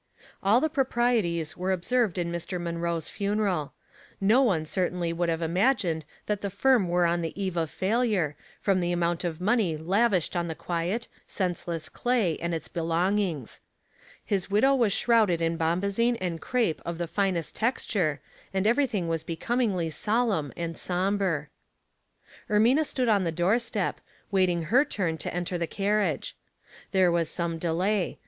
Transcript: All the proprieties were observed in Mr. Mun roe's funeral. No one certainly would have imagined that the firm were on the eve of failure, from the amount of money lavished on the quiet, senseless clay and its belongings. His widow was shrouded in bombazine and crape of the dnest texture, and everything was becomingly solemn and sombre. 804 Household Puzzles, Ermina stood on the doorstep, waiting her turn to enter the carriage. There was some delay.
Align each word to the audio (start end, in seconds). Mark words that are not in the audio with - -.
All 0.41 0.59
the 0.59 0.67
proprieties 0.67 1.55
were 1.55 1.71
observed 1.71 2.17
in 2.17 2.31
Mr. 2.31 2.59
Mun 2.59 2.79
roe's 2.79 3.07
funeral. 3.07 3.73
No 4.19 4.41
one 4.41 4.65
certainly 4.65 5.13
would 5.13 5.29
have 5.29 5.43
imagined 5.43 6.05
that 6.25 6.41
the 6.41 6.49
firm 6.49 6.87
were 6.89 7.05
on 7.05 7.21
the 7.21 7.39
eve 7.39 7.55
of 7.55 7.69
failure, 7.69 8.35
from 8.59 8.79
the 8.79 8.91
amount 8.91 9.23
of 9.23 9.39
money 9.39 9.77
lavished 9.77 10.35
on 10.35 10.47
the 10.47 10.55
quiet, 10.55 11.07
senseless 11.27 11.87
clay 11.87 12.35
and 12.39 12.55
its 12.55 12.67
belongings. 12.67 13.59
His 14.25 14.49
widow 14.49 14.73
was 14.73 14.91
shrouded 14.91 15.39
in 15.39 15.55
bombazine 15.55 16.17
and 16.19 16.41
crape 16.41 16.81
of 16.83 16.97
the 16.97 17.07
dnest 17.07 17.51
texture, 17.53 18.21
and 18.51 18.65
everything 18.65 19.07
was 19.07 19.23
becomingly 19.23 19.91
solemn 19.91 20.51
and 20.57 20.79
sombre. 20.79 21.49
804 22.49 22.55
Household 22.55 22.63
Puzzles, 22.63 22.77
Ermina 22.79 22.85
stood 22.89 23.07
on 23.07 23.23
the 23.23 23.31
doorstep, 23.31 24.01
waiting 24.31 24.63
her 24.63 24.83
turn 24.83 25.19
to 25.19 25.31
enter 25.31 25.59
the 25.59 25.67
carriage. 25.67 26.35
There 26.91 27.11
was 27.11 27.29
some 27.29 27.59
delay. 27.59 28.17